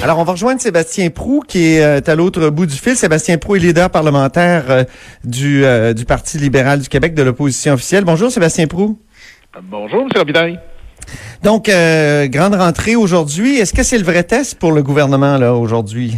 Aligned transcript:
Alors, 0.00 0.20
on 0.20 0.24
va 0.24 0.32
rejoindre 0.32 0.60
Sébastien 0.60 1.10
Prou, 1.10 1.42
qui 1.46 1.74
est 1.74 1.82
euh, 1.82 2.00
à 2.06 2.14
l'autre 2.14 2.50
bout 2.50 2.66
du 2.66 2.76
fil. 2.76 2.94
Sébastien 2.94 3.36
Prou 3.36 3.56
est 3.56 3.58
leader 3.58 3.90
parlementaire 3.90 4.64
euh, 4.70 4.84
du, 5.24 5.64
euh, 5.64 5.92
du 5.92 6.04
Parti 6.04 6.38
libéral 6.38 6.78
du 6.78 6.88
Québec, 6.88 7.14
de 7.14 7.22
l'opposition 7.24 7.72
officielle. 7.72 8.04
Bonjour, 8.04 8.30
Sébastien 8.30 8.68
Prou. 8.68 8.96
Bonjour, 9.60 10.02
M. 10.02 10.08
Robitaille. 10.16 10.60
Donc, 11.42 11.64
grande 12.30 12.54
rentrée 12.54 12.94
aujourd'hui. 12.94 13.58
Est-ce 13.58 13.72
que 13.72 13.82
c'est 13.82 13.98
le 13.98 14.04
vrai 14.04 14.22
test 14.22 14.56
pour 14.56 14.70
le 14.70 14.82
gouvernement, 14.84 15.36
là, 15.36 15.54
aujourd'hui? 15.54 16.16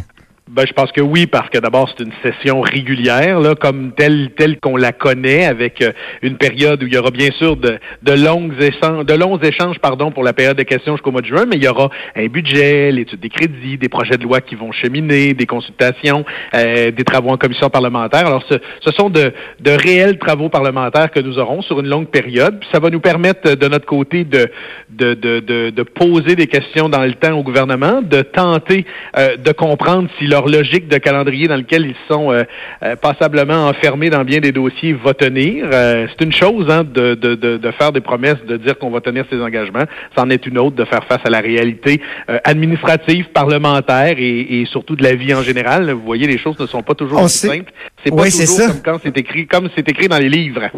Ben, 0.53 0.67
je 0.67 0.73
pense 0.73 0.91
que 0.91 1.01
oui, 1.01 1.29
parce 1.29 1.49
que 1.49 1.59
d'abord, 1.59 1.89
c'est 1.89 2.03
une 2.03 2.13
session 2.25 2.61
régulière, 2.61 3.39
là, 3.39 3.55
comme 3.55 3.93
telle, 3.93 4.33
telle 4.37 4.59
qu'on 4.59 4.77
la 4.77 4.91
connaît, 4.91 5.45
avec 5.45 5.81
euh, 5.81 5.93
une 6.23 6.39
période 6.39 6.83
où 6.83 6.89
il 6.89 6.93
y 6.93 6.99
aura 6.99 7.13
bien 7.13 7.31
sûr 7.39 7.57
de, 7.57 7.79
de, 8.03 8.13
longues 8.13 8.61
échanges, 8.61 9.05
longs 9.17 9.39
échanges 9.39 9.79
pardon, 9.79 10.11
pour 10.11 10.25
la 10.25 10.33
période 10.33 10.57
de 10.57 10.65
questions 10.65 10.95
jusqu'au 10.95 11.13
mois 11.13 11.21
de 11.21 11.29
juin, 11.29 11.45
mais 11.47 11.55
il 11.55 11.63
y 11.63 11.69
aura 11.69 11.89
un 12.17 12.27
budget, 12.27 12.91
l'étude 12.91 13.21
des 13.21 13.29
crédits, 13.29 13.79
des 13.79 13.89
projets 13.89 14.17
de 14.17 14.25
loi 14.25 14.41
qui 14.41 14.57
vont 14.57 14.73
cheminer, 14.73 15.35
des 15.35 15.47
consultations, 15.47 16.25
euh, 16.55 16.91
des 16.91 17.05
travaux 17.05 17.31
en 17.31 17.37
commission 17.37 17.71
parlementaire. 17.71 18.27
Alors, 18.27 18.43
ce, 18.49 18.55
ce 18.81 18.91
sont 18.91 19.09
de, 19.09 19.33
de, 19.61 19.71
réels 19.71 20.19
travaux 20.19 20.49
parlementaires 20.49 21.13
que 21.13 21.21
nous 21.21 21.39
aurons 21.39 21.63
sur 21.63 21.79
une 21.79 21.87
longue 21.87 22.09
période. 22.09 22.59
Ça 22.73 22.81
va 22.81 22.91
nous 22.91 22.99
permettre, 22.99 23.55
de 23.55 23.69
notre 23.69 23.87
côté, 23.87 24.25
de, 24.25 24.51
de, 24.89 25.15
de, 25.15 25.71
de 25.71 25.83
poser 25.85 26.35
des 26.35 26.49
questions 26.49 26.89
dans 26.89 27.05
le 27.05 27.15
temps 27.15 27.39
au 27.39 27.45
gouvernement, 27.45 28.03
de 28.03 28.23
tenter 28.23 28.85
euh, 29.17 29.37
de 29.37 29.53
comprendre 29.53 30.09
si 30.19 30.27
leur 30.41 30.49
logique 30.49 30.89
de 30.89 30.99
calendrier 30.99 31.49
dans 31.49 31.57
lequel 31.57 31.87
ils 31.87 31.97
sont 32.09 32.33
euh, 32.33 32.45
euh, 32.83 32.97
passablement 32.97 33.69
enfermés 33.69 34.11
dans 34.11 34.25
bien 34.25 34.41
des 34.41 34.53
dossiers 34.53 34.93
va 34.93 35.15
tenir. 35.15 35.67
Euh, 35.73 36.07
c'est 36.09 36.25
une 36.25 36.33
chose 36.33 36.69
hein, 36.71 36.85
de, 36.85 37.15
de, 37.15 37.35
de, 37.35 37.71
faire 37.73 37.93
des 37.93 38.01
promesses, 38.01 38.43
de 38.47 38.57
dire 38.57 38.79
qu'on 38.79 38.91
va 38.91 39.01
tenir 39.01 39.25
ses 39.31 39.41
engagements. 39.41 39.85
C'en 40.17 40.31
est 40.31 40.47
une 40.47 40.59
autre 40.59 40.77
de 40.77 40.85
faire 40.85 41.05
face 41.05 41.21
à 41.25 41.31
la 41.31 41.41
réalité 41.41 42.01
administrative, 42.45 43.29
parlementaire 43.33 44.15
et, 44.19 44.61
et, 44.61 44.67
surtout 44.67 44.97
de 44.97 45.03
la 45.03 45.15
vie 45.15 45.35
en 45.35 45.43
général. 45.43 45.91
Vous 45.91 46.05
voyez, 46.05 46.27
les 46.27 46.39
choses 46.39 46.59
ne 46.59 46.67
sont 46.67 46.83
pas 46.83 46.95
toujours 46.95 47.23
aussi 47.23 47.47
simples. 47.47 47.73
C'est 48.05 48.15
pas 48.15 48.31
toujours 48.31 48.67
comme 48.67 48.83
quand 48.85 48.99
c'est 49.03 49.17
écrit, 49.19 49.47
comme 49.47 49.69
c'est 49.75 49.89
écrit 49.89 50.09
dans 50.09 50.19
les 50.19 50.29
livres. 50.29 50.71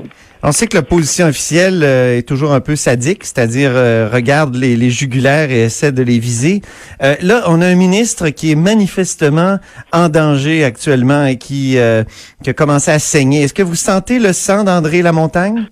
On 0.43 0.51
sait 0.51 0.67
que 0.67 0.77
l'opposition 0.77 1.27
officielle 1.27 1.85
est 1.85 2.27
toujours 2.27 2.53
un 2.53 2.61
peu 2.61 2.75
sadique, 2.75 3.23
c'est-à-dire 3.23 3.73
regarde 4.13 4.57
les, 4.57 4.75
les, 4.77 4.91
jugulaires 4.91 5.53
et 5.53 5.63
essaie 5.63 5.93
de 5.93 6.03
les 6.03 6.19
viser. 6.19 6.63
là, 7.01 7.45
on 7.47 7.61
a 7.61 7.67
un 7.67 7.77
ministre 7.77 8.31
qui 8.31 8.51
est 8.51 8.57
manifestement 8.57 9.59
en 9.93 10.09
danger 10.09 10.65
actuellement 10.65 11.27
et 11.27 11.37
qui, 11.37 11.79
euh, 11.79 12.05
qui 12.43 12.51
a 12.51 12.53
commencé 12.53 12.91
à 12.91 12.99
saigner. 12.99 13.43
Est-ce 13.43 13.55
que 13.55 13.63
vous 13.63 13.75
sentez 13.75 14.19
le 14.19 14.33
sang 14.33 14.65
d'André 14.65 15.03
Lamontagne? 15.03 15.69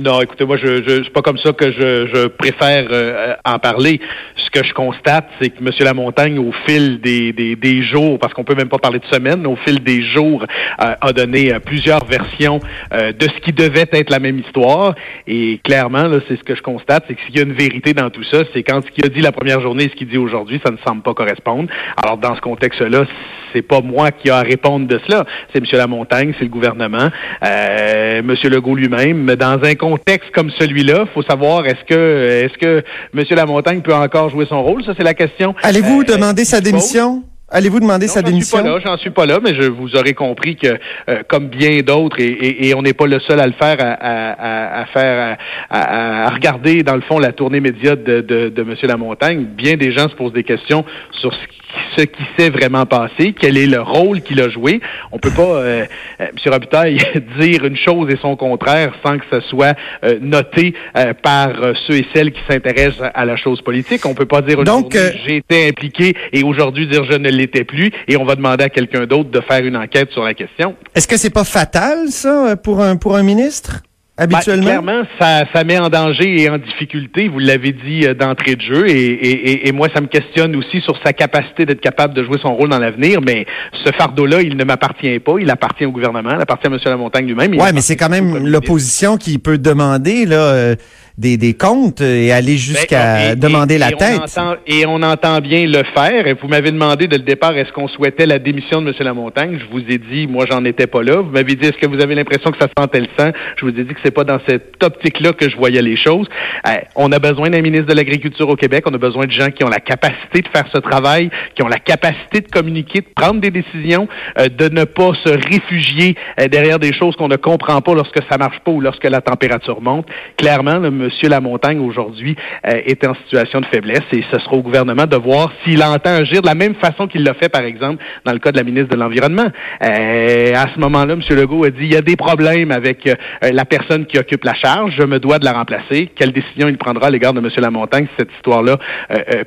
Non, 0.00 0.20
écoutez, 0.20 0.44
moi, 0.44 0.56
je, 0.56 0.82
je 0.82 1.04
c'est 1.04 1.12
pas 1.12 1.22
comme 1.22 1.38
ça 1.38 1.52
que 1.52 1.70
je, 1.70 2.08
je 2.12 2.26
préfère 2.26 2.88
euh, 2.90 3.34
en 3.44 3.60
parler. 3.60 4.00
Ce 4.36 4.50
que 4.50 4.66
je 4.66 4.72
constate, 4.72 5.28
c'est 5.40 5.50
que 5.50 5.60
M. 5.60 5.70
Lamontagne, 5.80 6.36
au 6.36 6.50
fil 6.66 7.00
des, 7.00 7.32
des, 7.32 7.54
des 7.54 7.82
jours, 7.84 8.18
parce 8.18 8.34
qu'on 8.34 8.42
peut 8.42 8.56
même 8.56 8.68
pas 8.68 8.78
parler 8.78 8.98
de 8.98 9.06
semaines, 9.06 9.46
au 9.46 9.54
fil 9.54 9.78
des 9.84 10.02
jours, 10.02 10.44
euh, 10.82 10.94
a 11.00 11.12
donné 11.12 11.54
euh, 11.54 11.60
plusieurs 11.60 12.04
versions 12.06 12.58
de 12.90 13.24
ce 13.24 13.40
qui 13.40 13.52
devait 13.52 13.86
être 13.92 14.10
la 14.10 14.18
même 14.18 14.38
histoire. 14.38 14.94
Et 15.26 15.60
clairement, 15.62 16.04
là, 16.08 16.18
c'est 16.28 16.36
ce 16.36 16.42
que 16.42 16.54
je 16.56 16.62
constate, 16.62 17.04
c'est 17.06 17.14
qu'il 17.14 17.36
y 17.36 17.38
a 17.38 17.42
une 17.42 17.52
vérité 17.52 17.92
dans 17.94 18.10
tout 18.10 18.24
ça. 18.24 18.42
C'est 18.52 18.62
quand 18.62 18.84
ce 18.84 18.90
qu'il 18.90 19.04
a 19.04 19.08
dit 19.08 19.20
la 19.20 19.32
première 19.32 19.60
journée 19.60 19.84
et 19.84 19.88
ce 19.88 19.94
qu'il 19.94 20.08
dit 20.08 20.18
aujourd'hui, 20.18 20.60
ça 20.64 20.72
ne 20.72 20.76
semble 20.84 21.02
pas 21.02 21.14
correspondre. 21.14 21.68
Alors, 22.02 22.18
dans 22.18 22.34
ce 22.34 22.40
contexte-là, 22.40 23.04
c'est 23.52 23.62
pas 23.62 23.80
moi 23.80 24.10
qui 24.10 24.30
a 24.30 24.38
à 24.38 24.42
répondre 24.42 24.86
de 24.86 25.00
cela. 25.06 25.24
C'est 25.52 25.58
M. 25.58 25.64
Lamontagne, 25.72 26.34
c'est 26.38 26.44
le 26.44 26.50
gouvernement, 26.50 27.08
euh, 27.44 28.18
M. 28.18 28.34
Legault 28.44 28.74
lui-même. 28.74 29.18
Mais 29.18 29.36
dans 29.36 29.62
un 29.62 29.74
contexte 29.84 30.30
comme 30.34 30.50
celui-là, 30.58 31.04
faut 31.12 31.22
savoir 31.22 31.66
est-ce 31.66 31.84
que 31.84 32.44
est-ce 32.44 32.56
que 32.58 32.82
M. 33.14 33.24
Lamontagne 33.30 33.82
peut 33.82 33.94
encore 33.94 34.30
jouer 34.30 34.46
son 34.46 34.62
rôle? 34.62 34.82
Ça, 34.84 34.92
c'est 34.96 35.04
la 35.04 35.14
question. 35.14 35.54
Allez-vous 35.62 36.00
euh, 36.00 36.04
demander 36.14 36.44
sa 36.44 36.60
démission? 36.60 37.22
Allez-vous 37.50 37.80
demander 37.80 38.08
sa 38.08 38.22
démission? 38.22 38.58
J'en 38.58 38.64
suis 38.64 38.70
pas 38.70 38.78
là, 38.78 38.82
j'en 38.84 38.96
suis 38.96 39.10
pas 39.10 39.26
là, 39.26 39.38
mais 39.44 39.54
je 39.54 39.68
vous 39.68 39.94
aurais 39.96 40.14
compris 40.14 40.56
que, 40.56 40.78
euh, 41.10 41.22
comme 41.28 41.48
bien 41.48 41.80
d'autres, 41.82 42.18
et, 42.18 42.66
et, 42.66 42.74
on 42.74 42.82
n'est 42.82 42.94
pas 42.94 43.06
le 43.06 43.20
seul 43.20 43.38
à 43.38 43.46
le 43.46 43.52
faire, 43.52 43.76
à, 43.80 43.92
à, 43.92 44.80
à 44.80 44.86
faire, 44.86 45.36
à, 45.70 46.24
à, 46.26 46.30
regarder 46.30 46.82
dans 46.82 46.96
le 46.96 47.02
fond 47.02 47.18
la 47.18 47.32
tournée 47.32 47.60
média 47.60 47.94
de, 47.94 48.22
de, 48.22 48.48
de 48.48 48.62
M. 48.62 48.74
Lamontagne, 48.84 49.44
bien 49.44 49.74
des 49.74 49.92
gens 49.92 50.08
se 50.08 50.16
posent 50.16 50.32
des 50.32 50.42
questions 50.42 50.84
sur 51.20 51.32
ce 51.32 51.46
qui 51.46 51.60
ce 51.96 52.02
qui 52.02 52.22
s'est 52.36 52.50
vraiment 52.50 52.86
passé, 52.86 53.34
quel 53.38 53.56
est 53.56 53.66
le 53.66 53.80
rôle 53.80 54.22
qu'il 54.22 54.40
a 54.40 54.48
joué. 54.48 54.80
On 55.12 55.18
peut 55.18 55.30
pas, 55.30 55.42
euh, 55.42 55.84
euh 56.20 56.26
M. 56.26 56.52
Robitaille, 56.52 56.98
dire 57.38 57.64
une 57.64 57.76
chose 57.76 58.12
et 58.12 58.16
son 58.20 58.36
contraire 58.36 58.92
sans 59.04 59.18
que 59.18 59.24
ce 59.30 59.40
soit 59.40 59.76
euh, 60.04 60.18
noté 60.20 60.74
par 61.22 61.50
ceux 61.86 61.96
et 61.96 62.06
celles 62.14 62.32
qui 62.32 62.40
s'intéressent 62.48 63.10
à 63.14 63.24
la 63.24 63.36
chose 63.36 63.60
politique. 63.62 64.04
On 64.06 64.14
peut 64.14 64.26
pas 64.26 64.42
dire 64.42 64.62
Donc 64.64 64.96
j'ai 65.26 65.36
été 65.36 65.68
impliqué 65.68 66.14
et 66.32 66.42
aujourd'hui 66.42 66.86
dire 66.86 67.04
je 67.04 67.16
ne 67.16 67.30
l'étais 67.30 67.64
plus 67.64 67.90
et 68.08 68.16
on 68.16 68.24
va 68.24 68.36
demander 68.36 68.64
à 68.64 68.68
quelqu'un 68.68 69.06
d'autre 69.06 69.30
de 69.30 69.40
faire 69.40 69.64
une 69.64 69.76
enquête 69.76 70.10
sur 70.12 70.24
la 70.24 70.34
question. 70.34 70.74
Est-ce 70.94 71.08
que 71.08 71.16
c'est 71.16 71.32
pas 71.32 71.44
fatal 71.44 72.08
ça 72.08 72.56
pour 72.56 72.80
un 72.80 72.96
pour 72.96 73.16
un 73.16 73.22
ministre? 73.22 73.82
Ben, 74.16 74.24
habituellement? 74.24 74.64
clairement, 74.64 75.02
ça, 75.18 75.42
ça 75.52 75.64
met 75.64 75.76
en 75.76 75.88
danger 75.88 76.40
et 76.40 76.48
en 76.48 76.58
difficulté, 76.58 77.26
vous 77.26 77.40
l'avez 77.40 77.72
dit 77.72 78.06
euh, 78.06 78.14
d'entrée 78.14 78.54
de 78.54 78.60
jeu, 78.60 78.88
et, 78.88 78.92
et, 78.92 79.68
et, 79.68 79.72
moi, 79.72 79.88
ça 79.92 80.00
me 80.00 80.06
questionne 80.06 80.54
aussi 80.54 80.80
sur 80.82 80.96
sa 81.04 81.12
capacité 81.12 81.66
d'être 81.66 81.80
capable 81.80 82.14
de 82.14 82.22
jouer 82.22 82.38
son 82.40 82.54
rôle 82.54 82.68
dans 82.68 82.78
l'avenir, 82.78 83.20
mais 83.20 83.44
ce 83.84 83.90
fardeau-là, 83.92 84.42
il 84.42 84.56
ne 84.56 84.64
m'appartient 84.64 85.18
pas, 85.18 85.34
il 85.40 85.50
appartient 85.50 85.84
au 85.84 85.90
gouvernement, 85.90 86.30
il 86.36 86.40
appartient 86.40 86.68
à 86.68 86.70
M. 86.70 86.78
Lamontagne 86.84 87.26
lui-même. 87.26 87.52
Oui, 87.58 87.68
mais 87.74 87.80
c'est 87.80 87.96
quand 87.96 88.08
même 88.08 88.46
l'opposition 88.46 89.16
qui 89.16 89.38
peut 89.38 89.58
demander, 89.58 90.26
là... 90.26 90.36
Euh, 90.36 90.74
des, 91.16 91.36
des 91.36 91.54
comptes 91.54 92.00
et 92.00 92.32
aller 92.32 92.52
ben, 92.52 92.58
jusqu'à 92.58 93.34
demander 93.36 93.78
la 93.78 93.92
tête. 93.92 94.20
et 94.66 94.84
on 94.86 95.02
entend 95.02 95.38
bien 95.38 95.66
le 95.66 95.84
faire. 95.94 96.26
Et 96.26 96.34
vous 96.34 96.48
m'avez 96.48 96.72
demandé 96.72 97.06
dès 97.06 97.18
le 97.18 97.22
départ, 97.22 97.56
est-ce 97.56 97.72
qu'on 97.72 97.88
souhaitait 97.88 98.26
la 98.26 98.38
démission 98.38 98.82
de 98.82 98.88
M. 98.88 98.94
Lamontagne? 99.00 99.58
Je 99.60 99.70
vous 99.70 99.84
ai 99.88 99.98
dit, 99.98 100.26
moi, 100.26 100.44
j'en 100.50 100.64
étais 100.64 100.86
pas 100.86 101.02
là. 101.02 101.20
Vous 101.20 101.30
m'avez 101.30 101.54
dit, 101.54 101.66
est-ce 101.66 101.78
que 101.78 101.86
vous 101.86 102.02
avez 102.02 102.14
l'impression 102.14 102.50
que 102.50 102.58
ça 102.58 102.68
sentait 102.76 103.00
le 103.00 103.08
sang? 103.18 103.30
Je 103.56 103.64
vous 103.64 103.78
ai 103.78 103.84
dit 103.84 103.94
que 103.94 104.00
c'est 104.04 104.10
pas 104.10 104.24
dans 104.24 104.38
cette 104.48 104.82
optique-là 104.82 105.32
que 105.32 105.48
je 105.48 105.56
voyais 105.56 105.82
les 105.82 105.96
choses. 105.96 106.26
Euh, 106.66 106.72
on 106.96 107.12
a 107.12 107.18
besoin 107.18 107.48
d'un 107.50 107.62
ministre 107.62 107.86
de 107.86 107.94
l'Agriculture 107.94 108.48
au 108.48 108.56
Québec. 108.56 108.84
On 108.86 108.94
a 108.94 108.98
besoin 108.98 109.26
de 109.26 109.32
gens 109.32 109.50
qui 109.50 109.62
ont 109.62 109.68
la 109.68 109.80
capacité 109.80 110.42
de 110.42 110.48
faire 110.48 110.66
ce 110.72 110.78
travail, 110.78 111.30
qui 111.54 111.62
ont 111.62 111.68
la 111.68 111.78
capacité 111.78 112.40
de 112.40 112.48
communiquer, 112.48 113.00
de 113.00 113.08
prendre 113.14 113.40
des 113.40 113.50
décisions, 113.50 114.08
euh, 114.38 114.48
de 114.48 114.68
ne 114.68 114.84
pas 114.84 115.12
se 115.24 115.30
réfugier 115.30 116.16
euh, 116.40 116.48
derrière 116.48 116.80
des 116.80 116.92
choses 116.92 117.14
qu'on 117.14 117.28
ne 117.28 117.36
comprend 117.36 117.80
pas 117.80 117.94
lorsque 117.94 118.20
ça 118.28 118.36
marche 118.36 118.58
pas 118.64 118.72
ou 118.72 118.80
lorsque 118.80 119.04
la 119.04 119.20
température 119.20 119.80
monte. 119.80 120.06
Clairement, 120.36 120.78
le 120.78 121.03
M. 121.04 121.30
Lamontagne 121.30 121.78
aujourd'hui 121.80 122.36
euh, 122.66 122.80
est 122.84 123.06
en 123.06 123.14
situation 123.14 123.60
de 123.60 123.66
faiblesse 123.66 124.02
et 124.12 124.24
ce 124.32 124.38
sera 124.38 124.56
au 124.56 124.62
gouvernement 124.62 125.06
de 125.06 125.16
voir 125.16 125.52
s'il 125.64 125.82
entend 125.82 126.10
agir 126.10 126.42
de 126.42 126.46
la 126.46 126.54
même 126.54 126.74
façon 126.74 127.06
qu'il 127.06 127.22
l'a 127.24 127.34
fait, 127.34 127.48
par 127.48 127.62
exemple, 127.62 128.02
dans 128.24 128.32
le 128.32 128.38
cas 128.38 128.52
de 128.52 128.56
la 128.56 128.64
ministre 128.64 128.88
de 128.94 128.96
l'Environnement. 128.96 129.46
Euh, 129.82 130.54
à 130.54 130.66
ce 130.74 130.80
moment-là, 130.80 131.14
M. 131.14 131.20
Legault 131.30 131.64
a 131.64 131.70
dit 131.70 131.84
il 131.84 131.92
y 131.92 131.96
a 131.96 132.02
des 132.02 132.16
problèmes 132.16 132.70
avec 132.70 133.06
euh, 133.06 133.14
la 133.42 133.64
personne 133.64 134.06
qui 134.06 134.18
occupe 134.18 134.44
la 134.44 134.54
charge, 134.54 134.94
je 134.98 135.04
me 135.04 135.18
dois 135.18 135.38
de 135.38 135.44
la 135.44 135.52
remplacer. 135.52 136.10
Quelle 136.16 136.32
décision 136.32 136.68
il 136.68 136.78
prendra 136.78 137.08
à 137.08 137.10
l'égard 137.10 137.32
de 137.32 137.40
M. 137.40 137.48
Lamontagne 137.58 138.06
si 138.06 138.12
cette 138.18 138.32
histoire-là 138.36 138.78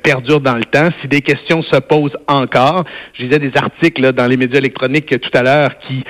perdure 0.02 0.40
dans 0.40 0.56
le 0.56 0.64
temps? 0.64 0.88
Si 1.00 1.08
des 1.08 1.20
questions 1.20 1.62
se 1.62 1.76
posent 1.76 2.16
encore, 2.26 2.84
je 3.14 3.24
disais 3.24 3.38
des 3.38 3.52
articles 3.56 4.12
dans 4.12 4.26
les 4.26 4.36
médias 4.36 4.58
électroniques 4.58 5.18
tout 5.20 5.30
à 5.34 5.42
l'heure 5.42 5.78
qui 5.86 6.04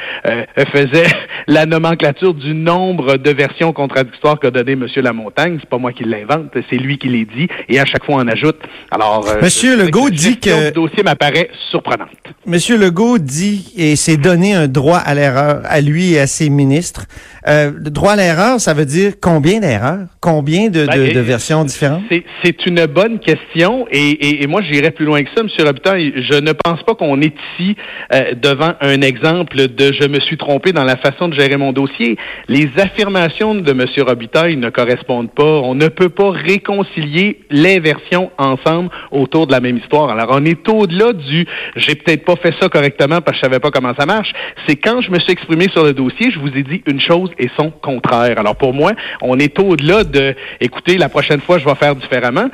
faisaient 0.72 1.10
la 1.46 1.66
nomenclature 1.66 2.34
du 2.34 2.54
nombre 2.54 3.16
de 3.16 3.30
versions 3.30 3.72
contradictoires 3.72 4.38
qu'a 4.38 4.50
donné 4.50 4.72
M. 4.72 4.86
Lamontagne. 4.96 5.37
C'est 5.38 5.68
pas 5.68 5.78
moi 5.78 5.92
qui 5.92 6.04
l'invente, 6.04 6.50
c'est 6.68 6.76
lui 6.76 6.98
qui 6.98 7.08
les 7.08 7.24
dit, 7.24 7.46
et 7.68 7.78
à 7.78 7.84
chaque 7.84 8.04
fois 8.04 8.16
on 8.16 8.26
ajoute. 8.26 8.56
Alors, 8.90 9.28
euh, 9.28 9.40
Monsieur 9.40 9.76
Legault 9.76 10.10
dit 10.10 10.40
que 10.40 10.66
le 10.66 10.70
dossier 10.72 11.04
m'apparaît 11.04 11.50
surprenante. 11.70 12.08
Monsieur 12.44 12.76
Legault 12.76 13.18
dit 13.18 13.72
et 13.76 13.94
s'est 13.94 14.16
donné 14.16 14.54
un 14.54 14.66
droit 14.66 14.98
à 14.98 15.14
l'erreur 15.14 15.60
à 15.64 15.80
lui 15.80 16.14
et 16.14 16.20
à 16.20 16.26
ses 16.26 16.50
ministres. 16.50 17.06
Euh, 17.46 17.70
le 17.76 17.90
droit 17.90 18.12
à 18.12 18.16
l'erreur, 18.16 18.60
ça 18.60 18.74
veut 18.74 18.84
dire 18.84 19.12
combien 19.20 19.60
d'erreurs, 19.60 20.06
combien 20.20 20.68
de, 20.68 20.86
ben, 20.86 21.12
de, 21.12 21.20
versions 21.20 21.64
différentes? 21.64 22.02
C'est 22.42 22.66
une 22.66 22.86
bonne 22.86 23.18
question, 23.20 23.86
et, 23.90 24.42
et, 24.42 24.46
moi 24.46 24.62
j'irais 24.62 24.90
plus 24.90 25.04
loin 25.04 25.22
que 25.22 25.30
ça, 25.36 25.42
Monsieur 25.42 25.64
Robitaille. 25.64 26.12
Je 26.16 26.38
ne 26.38 26.52
pense 26.52 26.82
pas 26.82 26.94
qu'on 26.94 27.20
est 27.20 27.34
ici 27.58 27.76
euh, 28.12 28.34
devant 28.34 28.72
un 28.80 29.00
exemple 29.02 29.68
de 29.68 29.92
je 29.92 30.08
me 30.08 30.20
suis 30.20 30.36
trompé 30.36 30.72
dans 30.72 30.84
la 30.84 30.96
façon 30.96 31.28
de 31.28 31.34
gérer 31.34 31.56
mon 31.56 31.72
dossier. 31.72 32.16
Les 32.48 32.70
affirmations 32.78 33.54
de 33.54 33.72
Monsieur 33.72 34.02
Robitaille 34.02 34.56
ne 34.56 34.70
correspondent 34.70 35.30
pas 35.30 35.44
on 35.44 35.74
ne 35.74 35.88
peut 35.88 36.08
pas 36.08 36.30
réconcilier 36.30 37.40
les 37.50 37.80
versions 37.80 38.30
ensemble 38.38 38.90
autour 39.10 39.46
de 39.46 39.52
la 39.52 39.60
même 39.60 39.78
histoire. 39.78 40.10
Alors, 40.10 40.28
on 40.30 40.44
est 40.44 40.68
au-delà 40.68 41.12
du 41.12 41.46
j'ai 41.76 41.94
peut-être 41.94 42.24
pas 42.24 42.36
fait 42.36 42.54
ça 42.60 42.68
correctement 42.68 43.20
parce 43.20 43.38
que 43.38 43.46
je 43.46 43.50
savais 43.50 43.60
pas 43.60 43.70
comment 43.70 43.94
ça 43.98 44.06
marche. 44.06 44.32
C'est 44.66 44.76
quand 44.76 45.00
je 45.00 45.10
me 45.10 45.18
suis 45.18 45.32
exprimé 45.32 45.66
sur 45.72 45.84
le 45.84 45.92
dossier, 45.92 46.30
je 46.30 46.38
vous 46.38 46.48
ai 46.48 46.62
dit 46.62 46.82
une 46.86 47.00
chose 47.00 47.30
et 47.38 47.48
son 47.56 47.70
contraire. 47.70 48.38
Alors, 48.38 48.56
pour 48.56 48.74
moi, 48.74 48.92
on 49.22 49.38
est 49.38 49.58
au-delà 49.58 50.04
de 50.04 50.34
écoutez, 50.60 50.98
la 50.98 51.08
prochaine 51.08 51.40
fois, 51.40 51.58
je 51.58 51.64
vais 51.64 51.74
faire 51.74 51.96
différemment. 51.96 52.48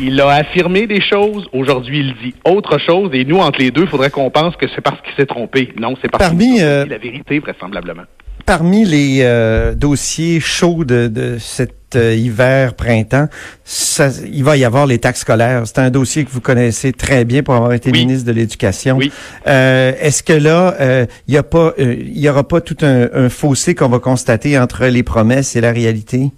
Il 0.00 0.20
a 0.20 0.28
affirmé 0.28 0.86
des 0.86 1.00
choses. 1.00 1.48
Aujourd'hui, 1.52 2.00
il 2.00 2.14
dit 2.22 2.34
autre 2.44 2.78
chose. 2.78 3.10
Et 3.12 3.24
nous, 3.24 3.38
entre 3.38 3.58
les 3.60 3.70
deux, 3.70 3.82
il 3.82 3.88
faudrait 3.88 4.10
qu'on 4.10 4.30
pense 4.30 4.56
que 4.56 4.66
c'est 4.74 4.80
parce 4.80 5.00
qu'il 5.02 5.14
s'est 5.14 5.26
trompé. 5.26 5.72
Non, 5.78 5.94
c'est 6.00 6.10
parce 6.10 6.30
qu'il 6.30 6.62
euh, 6.62 6.86
la 6.86 6.98
vérité, 6.98 7.38
vraisemblablement 7.38 8.04
parmi 8.46 8.86
les 8.86 9.18
euh, 9.24 9.74
dossiers 9.74 10.40
chauds 10.40 10.82
de, 10.82 11.08
de 11.08 11.36
cette 11.38 11.77
euh, 11.96 12.14
hiver, 12.14 12.74
printemps, 12.74 13.28
ça, 13.64 14.10
il 14.30 14.44
va 14.44 14.56
y 14.56 14.64
avoir 14.64 14.86
les 14.86 14.98
taxes 14.98 15.20
scolaires. 15.20 15.62
C'est 15.66 15.78
un 15.78 15.90
dossier 15.90 16.24
que 16.24 16.30
vous 16.30 16.40
connaissez 16.40 16.92
très 16.92 17.24
bien 17.24 17.42
pour 17.42 17.54
avoir 17.54 17.72
été 17.72 17.92
ministre 17.92 18.26
de 18.26 18.32
l'Éducation. 18.32 18.96
Oui. 18.96 19.12
Euh, 19.46 19.92
Est-ce 20.00 20.22
que 20.22 20.32
là, 20.32 20.74
euh, 20.80 21.06
il 21.26 21.34
y 21.34 21.36
a 21.36 21.42
pas, 21.42 21.74
euh, 21.78 21.96
il 21.98 22.18
y 22.18 22.28
aura 22.28 22.46
pas 22.46 22.60
tout 22.60 22.78
un, 22.82 23.08
un 23.12 23.28
fossé 23.28 23.74
qu'on 23.74 23.88
va 23.88 23.98
constater 23.98 24.58
entre 24.58 24.86
les 24.86 25.02
promesses 25.02 25.56
et 25.56 25.60
la 25.60 25.72
réalité? 25.72 26.30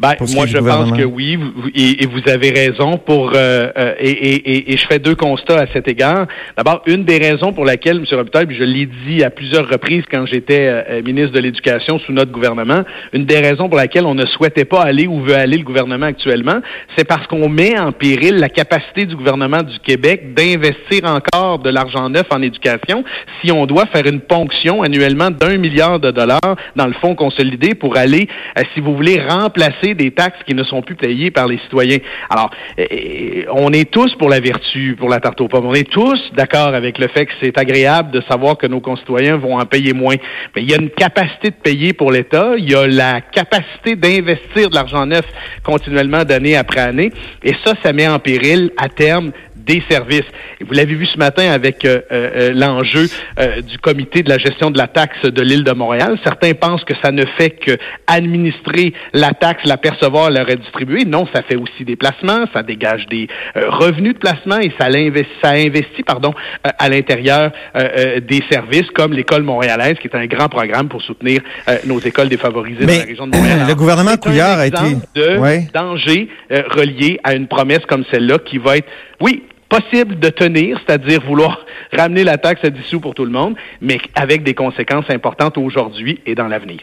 Ben, 0.00 0.14
moi, 0.34 0.46
je 0.46 0.56
pense 0.56 0.92
que 0.92 1.04
oui, 1.04 1.38
et, 1.74 2.04
et, 2.04 2.06
vous 2.06 2.26
avez 2.26 2.48
raison. 2.50 2.96
Pour 2.96 3.32
euh, 3.34 3.68
euh, 3.76 3.94
et, 4.00 4.10
et, 4.10 4.72
et, 4.72 4.76
je 4.78 4.86
fais 4.86 4.98
deux 4.98 5.14
constats 5.14 5.60
à 5.60 5.66
cet 5.74 5.88
égard. 5.88 6.26
D'abord, 6.56 6.80
une 6.86 7.04
des 7.04 7.18
raisons 7.18 7.52
pour 7.52 7.66
laquelle, 7.66 7.98
M. 7.98 8.04
Robitaille, 8.10 8.46
je 8.48 8.64
l'ai 8.64 8.88
dit 9.06 9.22
à 9.22 9.28
plusieurs 9.28 9.68
reprises 9.68 10.04
quand 10.10 10.24
j'étais 10.24 10.68
euh, 10.68 11.02
ministre 11.02 11.32
de 11.32 11.40
l'Éducation 11.40 11.98
sous 11.98 12.14
notre 12.14 12.32
gouvernement, 12.32 12.82
une 13.12 13.26
des 13.26 13.40
raisons 13.40 13.68
pour 13.68 13.76
laquelle 13.76 14.06
on 14.06 14.14
ne 14.14 14.24
souhaitait 14.24 14.64
pas 14.64 14.80
aller 14.80 15.06
où 15.06 15.20
veut 15.20 15.34
aller 15.34 15.58
le 15.58 15.64
gouvernement 15.64 16.06
actuellement, 16.06 16.60
c'est 16.96 17.06
parce 17.06 17.26
qu'on 17.26 17.50
met 17.50 17.78
en 17.78 17.92
péril 17.92 18.36
la 18.36 18.48
capacité 18.48 19.04
du 19.04 19.16
gouvernement 19.16 19.62
du 19.62 19.78
Québec 19.80 20.32
d'investir 20.32 21.04
encore 21.04 21.58
de 21.58 21.68
l'argent 21.68 22.08
neuf 22.08 22.26
en 22.30 22.40
éducation 22.40 23.04
si 23.42 23.52
on 23.52 23.66
doit 23.66 23.84
faire 23.86 24.06
une 24.06 24.20
ponction 24.20 24.82
annuellement 24.82 25.30
d'un 25.30 25.58
milliard 25.58 26.00
de 26.00 26.10
dollars 26.10 26.56
dans 26.74 26.86
le 26.86 26.94
fonds 26.94 27.14
consolidé 27.14 27.74
pour 27.74 27.98
aller, 27.98 28.28
si 28.74 28.80
vous 28.80 28.96
voulez, 28.96 29.20
remplacer 29.20 29.89
des 29.94 30.10
taxes 30.10 30.38
qui 30.46 30.54
ne 30.54 30.62
sont 30.62 30.82
plus 30.82 30.96
payées 30.96 31.30
par 31.30 31.46
les 31.46 31.58
citoyens. 31.58 31.98
Alors, 32.28 32.50
eh, 32.78 32.86
eh, 32.90 33.46
on 33.50 33.72
est 33.72 33.90
tous 33.90 34.14
pour 34.16 34.28
la 34.28 34.40
vertu, 34.40 34.96
pour 34.98 35.08
la 35.08 35.20
tarte 35.20 35.40
aux 35.40 35.48
pommes. 35.48 35.66
On 35.66 35.74
est 35.74 35.90
tous 35.90 36.20
d'accord 36.34 36.74
avec 36.74 36.98
le 36.98 37.08
fait 37.08 37.26
que 37.26 37.32
c'est 37.40 37.56
agréable 37.58 38.10
de 38.10 38.20
savoir 38.22 38.56
que 38.56 38.66
nos 38.66 38.80
concitoyens 38.80 39.36
vont 39.36 39.58
en 39.58 39.66
payer 39.66 39.92
moins. 39.92 40.16
Mais 40.54 40.62
il 40.62 40.70
y 40.70 40.74
a 40.74 40.78
une 40.78 40.90
capacité 40.90 41.50
de 41.50 41.56
payer 41.62 41.92
pour 41.92 42.12
l'État. 42.12 42.52
Il 42.56 42.70
y 42.70 42.74
a 42.74 42.86
la 42.86 43.20
capacité 43.20 43.96
d'investir 43.96 44.70
de 44.70 44.74
l'argent 44.74 45.06
neuf 45.06 45.24
continuellement 45.62 46.24
d'année 46.24 46.56
après 46.56 46.80
année. 46.80 47.10
Et 47.42 47.54
ça, 47.64 47.74
ça 47.82 47.92
met 47.92 48.08
en 48.08 48.18
péril 48.18 48.70
à 48.76 48.88
terme 48.88 49.32
des 49.70 49.82
services. 49.88 50.26
Et 50.60 50.64
vous 50.64 50.72
l'avez 50.72 50.94
vu 50.94 51.06
ce 51.06 51.16
matin 51.16 51.48
avec 51.50 51.84
euh, 51.84 52.00
euh, 52.10 52.52
l'enjeu 52.52 53.06
euh, 53.38 53.60
du 53.60 53.78
comité 53.78 54.22
de 54.24 54.28
la 54.28 54.38
gestion 54.38 54.72
de 54.72 54.78
la 54.78 54.88
taxe 54.88 55.22
de 55.22 55.42
l'île 55.42 55.62
de 55.62 55.70
Montréal. 55.72 56.18
Certains 56.24 56.54
pensent 56.54 56.82
que 56.84 56.94
ça 57.02 57.12
ne 57.12 57.24
fait 57.38 57.50
que 57.50 57.78
administrer 58.08 58.92
la 59.12 59.30
taxe, 59.30 59.62
la 59.64 59.76
percevoir, 59.76 60.30
la 60.30 60.42
redistribuer. 60.42 61.04
Non, 61.04 61.28
ça 61.32 61.42
fait 61.42 61.54
aussi 61.54 61.84
des 61.84 61.94
placements, 61.94 62.46
ça 62.52 62.64
dégage 62.64 63.06
des 63.06 63.28
revenus 63.54 64.14
de 64.14 64.18
placement 64.18 64.58
et 64.58 64.72
ça, 64.76 64.86
investit, 64.86 65.30
ça 65.42 65.50
investit 65.50 66.02
pardon, 66.02 66.34
à 66.64 66.88
l'intérieur 66.88 67.52
des 67.74 68.42
services 68.50 68.90
comme 68.94 69.12
l'école 69.12 69.42
montréalaise, 69.42 69.96
qui 70.00 70.08
est 70.08 70.16
un 70.16 70.26
grand 70.26 70.48
programme 70.48 70.88
pour 70.88 71.02
soutenir 71.02 71.40
nos 71.86 72.00
écoles 72.00 72.28
défavorisées 72.28 72.86
dans 72.86 72.92
la 72.92 73.04
région 73.04 73.26
de 73.26 73.36
Montréal. 73.36 73.60
Le 73.68 73.74
gouvernement 73.74 74.16
Couillard 74.16 74.58
a 74.58 74.66
été 74.66 74.96
de 75.14 75.38
ouais. 75.38 75.68
danger 75.72 76.28
relié 76.50 77.20
à 77.22 77.34
une 77.34 77.46
promesse 77.46 77.84
comme 77.88 78.04
celle-là 78.10 78.38
qui 78.38 78.58
va 78.58 78.78
être, 78.78 78.88
oui, 79.20 79.44
possible 79.70 80.18
de 80.18 80.28
tenir, 80.28 80.78
c'est-à-dire 80.80 81.22
vouloir 81.22 81.64
ramener 81.92 82.24
la 82.24 82.36
taxe 82.36 82.62
à 82.64 82.70
10 82.70 82.82
sous 82.82 83.00
pour 83.00 83.14
tout 83.14 83.24
le 83.24 83.30
monde, 83.30 83.56
mais 83.80 83.98
avec 84.14 84.42
des 84.42 84.54
conséquences 84.54 85.08
importantes 85.08 85.56
aujourd'hui 85.56 86.20
et 86.26 86.34
dans 86.34 86.48
l'avenir. 86.48 86.80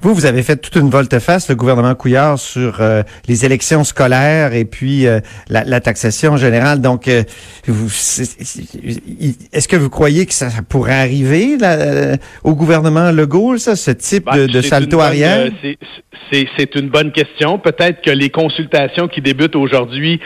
Vous, 0.00 0.14
vous 0.14 0.26
avez 0.26 0.42
fait 0.42 0.56
toute 0.56 0.76
une 0.76 0.90
volte-face, 0.90 1.48
le 1.48 1.54
gouvernement 1.54 1.94
Couillard, 1.94 2.38
sur 2.38 2.80
euh, 2.80 3.02
les 3.28 3.44
élections 3.44 3.84
scolaires 3.84 4.54
et 4.54 4.64
puis 4.64 5.06
euh, 5.06 5.20
la, 5.48 5.64
la, 5.64 5.80
taxation 5.80 6.36
générale. 6.36 6.80
Donc, 6.80 7.08
euh, 7.08 7.22
est-ce 9.52 9.68
que 9.68 9.76
vous 9.76 9.90
croyez 9.90 10.26
que 10.26 10.34
ça 10.34 10.48
pourrait 10.68 11.00
arriver 11.00 11.56
là, 11.58 12.16
au 12.44 12.54
gouvernement 12.54 13.10
Legault, 13.10 13.58
ça, 13.58 13.76
ce 13.76 13.90
type 13.90 14.26
ben, 14.26 14.46
de, 14.46 14.46
de 14.46 14.60
salto 14.60 15.00
arrière? 15.00 15.50
C'est 16.32 16.74
une 16.76 16.88
bonne 16.88 17.12
question. 17.12 17.58
Peut-être 17.58 18.00
que 18.00 18.10
les 18.10 18.30
consultations 18.30 19.06
qui 19.06 19.20
débutent 19.20 19.56
aujourd'hui 19.56 20.18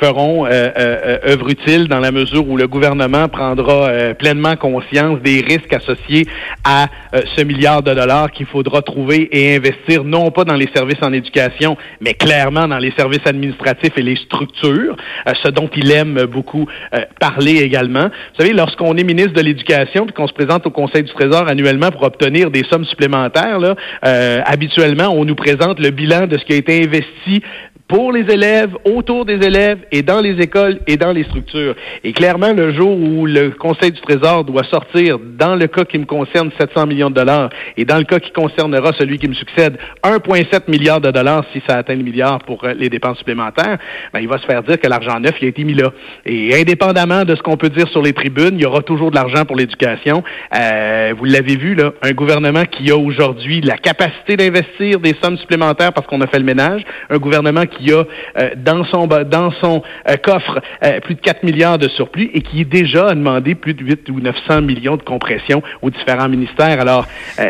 feront 0.00 0.46
œuvre 0.46 1.50
utile 1.50 1.88
dans 1.88 2.00
la 2.00 2.10
mesure 2.10 2.48
où 2.48 2.56
le 2.56 2.66
gouvernement 2.66 3.28
prendra 3.28 4.14
pleinement 4.14 4.56
conscience 4.56 5.20
des 5.20 5.44
risques 5.46 5.74
associés 5.74 6.26
à 6.64 6.88
ce 7.36 7.42
milliard 7.42 7.82
de 7.82 7.90
dollars 7.96 8.30
qu'il 8.30 8.46
faudra 8.46 8.82
trouver 8.82 9.28
et 9.32 9.56
investir 9.56 10.04
non 10.04 10.30
pas 10.30 10.44
dans 10.44 10.54
les 10.54 10.68
services 10.74 11.02
en 11.02 11.12
éducation, 11.12 11.76
mais 12.00 12.14
clairement 12.14 12.68
dans 12.68 12.78
les 12.78 12.92
services 12.92 13.26
administratifs 13.26 13.96
et 13.96 14.02
les 14.02 14.16
structures, 14.16 14.96
euh, 15.26 15.32
ce 15.42 15.48
dont 15.48 15.68
il 15.74 15.90
aime 15.90 16.24
beaucoup 16.26 16.66
euh, 16.94 17.00
parler 17.20 17.62
également. 17.62 18.04
Vous 18.04 18.40
savez, 18.40 18.52
lorsqu'on 18.52 18.96
est 18.96 19.04
ministre 19.04 19.32
de 19.32 19.40
l'Éducation 19.40 20.06
et 20.06 20.12
qu'on 20.12 20.28
se 20.28 20.34
présente 20.34 20.66
au 20.66 20.70
Conseil 20.70 21.02
du 21.02 21.12
Trésor 21.12 21.48
annuellement 21.48 21.90
pour 21.90 22.02
obtenir 22.02 22.50
des 22.50 22.64
sommes 22.70 22.84
supplémentaires, 22.84 23.58
là, 23.58 23.74
euh, 24.04 24.40
habituellement, 24.44 25.08
on 25.08 25.24
nous 25.24 25.34
présente 25.34 25.80
le 25.80 25.90
bilan 25.90 26.26
de 26.26 26.38
ce 26.38 26.44
qui 26.44 26.52
a 26.52 26.56
été 26.56 26.84
investi 26.84 27.42
pour 27.88 28.12
les 28.12 28.22
élèves, 28.32 28.76
autour 28.84 29.24
des 29.24 29.34
élèves 29.34 29.78
et 29.92 30.02
dans 30.02 30.20
les 30.20 30.40
écoles 30.40 30.80
et 30.86 30.96
dans 30.96 31.12
les 31.12 31.22
structures. 31.24 31.76
Et 32.02 32.12
clairement, 32.12 32.52
le 32.52 32.72
jour 32.72 32.98
où 32.98 33.26
le 33.26 33.50
Conseil 33.50 33.92
du 33.92 34.00
Trésor 34.00 34.44
doit 34.44 34.64
sortir, 34.64 35.18
dans 35.20 35.54
le 35.54 35.66
cas 35.68 35.84
qui 35.84 35.98
me 35.98 36.04
concerne, 36.04 36.50
700 36.58 36.86
millions 36.86 37.10
de 37.10 37.14
dollars 37.14 37.50
et 37.76 37.84
dans 37.84 37.98
le 37.98 38.04
cas 38.04 38.18
qui 38.18 38.32
concernera 38.32 38.92
celui 38.98 39.18
qui 39.18 39.28
me 39.28 39.34
succède, 39.34 39.78
1,7 40.02 40.68
milliard 40.68 41.00
de 41.00 41.10
dollars 41.10 41.44
si 41.52 41.62
ça 41.66 41.76
atteint 41.76 41.94
le 41.94 42.02
milliard 42.02 42.38
pour 42.40 42.64
euh, 42.64 42.74
les 42.74 42.88
dépenses 42.88 43.18
supplémentaires, 43.18 43.78
ben, 44.12 44.20
il 44.20 44.28
va 44.28 44.38
se 44.38 44.46
faire 44.46 44.62
dire 44.62 44.80
que 44.80 44.88
l'argent 44.88 45.20
neuf 45.20 45.34
il 45.40 45.46
a 45.46 45.48
été 45.48 45.62
mis 45.62 45.74
là. 45.74 45.92
Et 46.24 46.58
indépendamment 46.60 47.24
de 47.24 47.36
ce 47.36 47.42
qu'on 47.42 47.56
peut 47.56 47.70
dire 47.70 47.88
sur 47.88 48.02
les 48.02 48.12
tribunes, 48.12 48.54
il 48.54 48.62
y 48.62 48.66
aura 48.66 48.82
toujours 48.82 49.10
de 49.10 49.16
l'argent 49.16 49.44
pour 49.44 49.56
l'éducation. 49.56 50.24
Euh, 50.54 51.14
vous 51.16 51.24
l'avez 51.24 51.56
vu, 51.56 51.74
là, 51.74 51.92
un 52.02 52.12
gouvernement 52.12 52.64
qui 52.64 52.90
a 52.90 52.96
aujourd'hui 52.96 53.60
la 53.60 53.76
capacité 53.76 54.36
d'investir 54.36 54.98
des 54.98 55.14
sommes 55.22 55.38
supplémentaires 55.38 55.92
parce 55.92 56.06
qu'on 56.06 56.20
a 56.20 56.26
fait 56.26 56.38
le 56.38 56.44
ménage, 56.44 56.82
un 57.10 57.18
gouvernement 57.18 57.64
qui 57.64 57.75
qui 57.76 57.92
a 57.92 58.04
euh, 58.38 58.50
dans 58.56 58.84
son 58.84 59.06
dans 59.06 59.50
son 59.60 59.82
euh, 60.08 60.16
coffre 60.16 60.60
euh, 60.84 61.00
plus 61.00 61.14
de 61.14 61.20
4 61.20 61.42
milliards 61.42 61.78
de 61.78 61.88
surplus 61.88 62.30
et 62.34 62.42
qui 62.42 62.64
déjà 62.64 63.08
a 63.08 63.14
demandé 63.14 63.54
plus 63.54 63.74
de 63.74 63.84
8 63.84 64.10
ou 64.10 64.20
900 64.20 64.62
millions 64.62 64.96
de 64.96 65.02
compression 65.02 65.62
aux 65.82 65.90
différents 65.90 66.28
ministères. 66.28 66.80
Alors, 66.80 67.06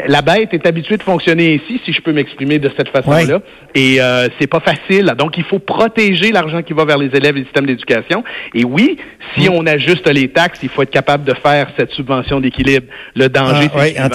la 0.08 0.23
bête 0.23 0.52
est 0.52 0.67
habituée 0.67 0.96
de 0.96 1.02
fonctionner 1.02 1.55
ainsi, 1.55 1.81
si 1.84 1.93
je 1.93 2.00
peux 2.00 2.12
m'exprimer 2.12 2.58
de 2.58 2.70
cette 2.76 2.88
façon-là. 2.88 3.40
Et 3.75 3.99
c'est 4.38 4.46
pas 4.46 4.61
facile. 4.61 5.14
Donc, 5.19 5.37
il 5.37 5.44
faut 5.44 5.58
protéger 5.58 6.32
l'argent 6.32 6.62
qui 6.62 6.73
va 6.73 6.84
vers 6.84 6.99
les 6.99 7.11
élèves 7.14 7.37
et 7.37 7.40
le 7.40 7.44
système 7.44 7.67
d'éducation. 7.67 8.25
Et 8.55 8.64
oui, 8.64 8.99
si 9.37 9.49
mm. 9.49 9.52
on 9.52 9.67
ajuste 9.67 10.08
les 10.08 10.28
taxes, 10.28 10.61
il 10.62 10.69
faut 10.69 10.82
être 10.82 10.90
capable 10.90 11.25
de 11.25 11.34
faire 11.34 11.69
cette 11.78 11.90
subvention 11.93 12.40
d'équilibre. 12.40 12.87
Le 13.14 13.28
danger, 13.28 13.69
ah, 13.75 14.08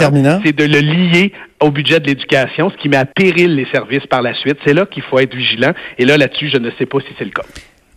c'est 0.44 0.56
de 0.56 0.66
le 0.66 0.80
lier 0.80 1.32
au 1.62 1.72
budget 1.72 2.00
de 2.00 2.08
l'éducation, 2.08 2.70
ce 2.70 2.78
qui 2.78 2.90
met 2.90 2.98
à 2.98 3.06
péril 3.06 3.56
les 3.56 3.66
services 3.72 4.06
par 4.08 4.22
la 4.22 4.34
suite. 4.34 4.58
C'est 4.66 4.74
là 4.74 4.86
qu'il 4.86 5.04
faut 5.04 5.20
être 5.20 5.36
vigilant. 5.36 5.74
Et 5.98 6.06
là, 6.06 6.18
là-dessus, 6.18 6.50
je 6.50 6.58
ne 6.58 6.70
sais 6.78 6.86
pas 6.86 7.00
si 7.00 7.14
c'est 7.18 7.26
le 7.26 7.32
cas. 7.32 7.44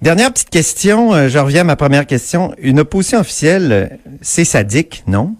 Dernière 0.03 0.33
petite 0.33 0.51
question, 0.51 1.15
euh, 1.15 1.29
je 1.29 1.39
reviens 1.39 1.63
à 1.63 1.65
ma 1.65 1.77
première 1.77 2.07
question. 2.07 2.55
Une 2.59 2.81
opposition 2.81 3.21
officielle, 3.21 3.73
euh, 3.73 3.87
c'est 4.21 4.45
sadique, 4.45 5.03
non? 5.07 5.37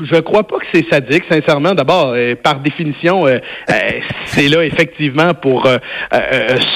Je 0.00 0.16
crois 0.20 0.44
pas 0.44 0.58
que 0.58 0.64
c'est 0.72 0.88
sadique, 0.88 1.24
sincèrement. 1.28 1.74
D'abord, 1.74 2.12
euh, 2.14 2.34
par 2.34 2.60
définition, 2.60 3.26
euh, 3.26 3.38
euh, 3.70 3.74
c'est 4.26 4.48
là 4.48 4.64
effectivement 4.64 5.34
pour 5.34 5.68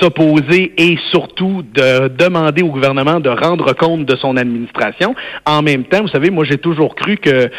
s'opposer 0.01 0.73
et 0.77 0.99
surtout 1.11 1.63
de 1.75 2.09
demander 2.09 2.63
au 2.63 2.69
gouvernement 2.69 3.21
de 3.21 3.29
rendre 3.29 3.73
compte 3.75 4.05
de 4.05 4.17
son 4.17 4.37
administration. 4.37 5.15
En 5.45 5.63
même 5.63 5.85
temps, 5.85 6.03
vous 6.03 6.09
savez, 6.09 6.31
moi 6.31 6.45
j'ai 6.45 6.59
toujours 6.59 6.95
cru 6.95 7.17
que 7.17 7.51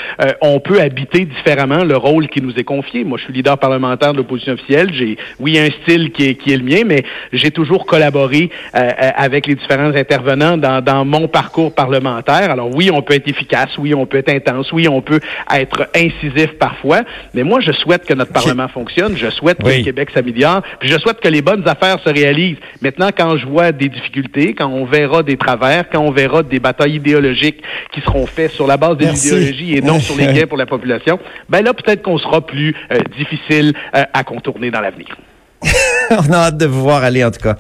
on 0.42 0.60
peut 0.60 0.80
habiter 0.82 1.26
différemment 1.26 1.84
le 1.84 1.98
rôle 1.98 2.28
qui 2.28 2.42
nous 2.42 2.54
est 2.58 2.64
confié. 2.64 3.04
Moi, 3.04 3.18
je 3.18 3.26
suis 3.26 3.34
leader 3.34 3.58
parlementaire 3.58 4.14
de 4.14 4.18
l'opposition 4.18 4.54
officielle. 4.54 4.90
J'ai, 4.94 5.18
oui, 5.40 5.58
un 5.58 5.70
style 5.82 6.12
qui 6.12 6.30
est, 6.30 6.36
qui 6.36 6.54
est 6.54 6.58
le 6.58 6.64
mien, 6.64 6.84
mais 6.86 7.04
j'ai 7.34 7.52
toujours 7.52 7.86
collaboré 7.86 8.50
avec 8.74 9.48
les 9.48 9.56
différents 9.56 9.96
intervenants 9.96 10.58
dans, 10.58 10.84
dans 10.84 11.06
mon 11.06 11.28
parcours 11.28 11.74
parlementaire. 11.74 12.52
Alors 12.52 12.70
oui, 12.74 12.90
on 12.92 13.02
peut 13.02 13.16
être 13.16 13.28
efficace, 13.28 13.78
oui, 13.78 13.94
on 13.94 14.06
peut 14.06 14.18
être 14.18 14.30
intense, 14.30 14.72
oui, 14.72 14.88
on 14.88 15.02
peut 15.02 15.20
être 15.54 15.90
incisif 15.96 16.54
parfois, 16.60 17.02
mais 17.34 17.44
moi, 17.44 17.60
je 17.62 17.72
souhaite 17.72 18.06
que 18.06 18.14
notre 18.14 18.34
Parlement 18.34 18.68
fonctionne, 18.68 19.16
je 19.18 19.30
souhaite 19.30 19.58
que 19.62 19.68
le 19.68 19.84
Québec 19.84 20.10
s'améliore, 20.14 20.62
puis 20.80 20.90
je 20.90 20.98
souhaite 20.98 21.20
que 21.20 21.28
les 21.28 21.42
bonnes 21.42 21.68
affaires 21.68 21.98
se 22.04 22.10
réalisent. 22.10 22.58
Maintenant, 22.82 23.10
quand 23.16 23.38
je 23.38 23.46
vois 23.46 23.72
des 23.72 23.90
difficultés, 23.90 24.54
quand 24.54 24.68
on 24.68 24.86
verra 24.86 25.24
des 25.24 25.38
travers, 25.38 25.90
quand 25.90 26.00
on 26.00 26.12
verra 26.12 26.44
des 26.44 26.60
batailles 26.60 26.96
idéologiques 26.96 27.62
qui 27.94 28.02
seront 28.02 28.26
faites 28.26 28.52
sur 28.52 28.68
la 28.68 28.78
base 28.78 28.98
de 28.98 29.06
l'idéologie 29.06 29.78
et 29.78 29.82
non 29.82 30.00
sur 30.00 30.16
les 30.18 30.28
gains 30.34 30.48
pour 30.48 30.58
la 30.58 30.66
population, 30.66 31.20
ben 31.50 31.62
là, 31.62 31.74
peut-être 31.74 32.02
qu'on 32.02 32.18
sera 32.18 32.46
plus 32.46 32.76
euh, 32.92 33.00
difficile 33.18 33.74
euh, 33.96 34.04
à 34.14 34.24
contourner 34.24 34.72
dans 34.72 34.82
l'avenir. 34.82 35.16
on 36.12 36.32
a 36.32 36.38
hâte 36.38 36.58
de 36.58 36.66
vous 36.66 36.82
voir 36.82 37.04
aller, 37.04 37.24
en 37.24 37.32
tout 37.32 37.42
cas. 37.42 37.56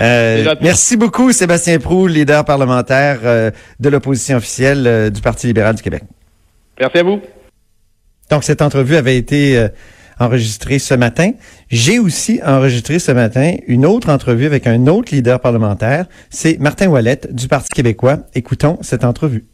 Euh, 0.00 0.54
merci 0.60 0.96
beaucoup, 0.96 1.32
Sébastien 1.32 1.78
Prou, 1.78 2.06
leader 2.06 2.44
parlementaire 2.44 3.20
euh, 3.24 3.50
de 3.80 3.88
l'opposition 3.88 4.36
officielle 4.36 4.86
euh, 4.86 5.10
du 5.10 5.20
Parti 5.20 5.46
libéral 5.46 5.74
du 5.74 5.82
Québec. 5.82 6.02
Merci 6.80 6.98
à 6.98 7.02
vous. 7.02 7.20
Donc, 8.30 8.44
cette 8.44 8.62
entrevue 8.62 8.96
avait 8.96 9.16
été 9.16 9.58
euh, 9.58 9.68
enregistrée 10.18 10.78
ce 10.78 10.94
matin. 10.94 11.32
J'ai 11.68 11.98
aussi 11.98 12.40
enregistré 12.44 12.98
ce 12.98 13.12
matin 13.12 13.56
une 13.66 13.84
autre 13.84 14.10
entrevue 14.10 14.46
avec 14.46 14.66
un 14.66 14.86
autre 14.86 15.14
leader 15.14 15.40
parlementaire. 15.40 16.06
C'est 16.30 16.58
Martin 16.58 16.88
Ouellette 16.88 17.34
du 17.34 17.48
Parti 17.48 17.68
québécois. 17.70 18.18
Écoutons 18.34 18.78
cette 18.80 19.04
entrevue. 19.04 19.44